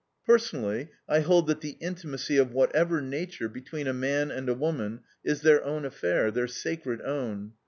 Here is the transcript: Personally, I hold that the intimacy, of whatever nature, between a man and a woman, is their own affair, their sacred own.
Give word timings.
Personally, 0.25 0.89
I 1.07 1.19
hold 1.19 1.45
that 1.45 1.61
the 1.61 1.77
intimacy, 1.79 2.37
of 2.37 2.51
whatever 2.53 3.01
nature, 3.01 3.47
between 3.47 3.85
a 3.85 3.93
man 3.93 4.31
and 4.31 4.49
a 4.49 4.55
woman, 4.55 5.01
is 5.23 5.41
their 5.41 5.63
own 5.63 5.85
affair, 5.85 6.31
their 6.31 6.47
sacred 6.47 7.03
own. 7.03 7.53